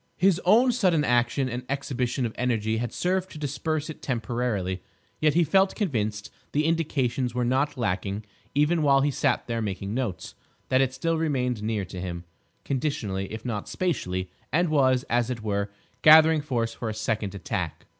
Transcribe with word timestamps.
His 0.17 0.41
own 0.45 0.71
sudden 0.71 1.03
action 1.03 1.47
and 1.47 1.63
exhibition 1.69 2.25
of 2.25 2.33
energy 2.35 2.77
had 2.77 2.91
served 2.91 3.29
to 3.29 3.37
disperse 3.37 3.87
it 3.87 4.01
temporarily, 4.01 4.81
yet 5.19 5.35
he 5.35 5.43
felt 5.43 5.75
convinced—the 5.75 6.65
indications 6.65 7.35
were 7.35 7.45
not 7.45 7.77
lacking 7.77 8.25
even 8.55 8.81
while 8.81 9.01
he 9.01 9.11
sat 9.11 9.45
there 9.45 9.61
making 9.61 9.93
notes—that 9.93 10.81
it 10.81 10.91
still 10.95 11.19
remained 11.19 11.61
near 11.61 11.85
to 11.85 12.01
him, 12.01 12.23
conditionally 12.65 13.31
if 13.31 13.45
not 13.45 13.69
spatially, 13.69 14.31
and 14.51 14.69
was, 14.69 15.03
as 15.03 15.29
it 15.29 15.43
were, 15.43 15.69
gathering 16.01 16.41
force 16.41 16.73
for 16.73 16.89
a 16.89 16.95
second 16.95 17.35
attack. 17.35 17.85